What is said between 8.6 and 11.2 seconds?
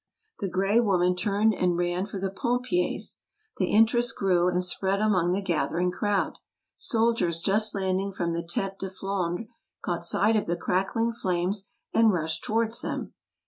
de Flandre caught sight of the crackling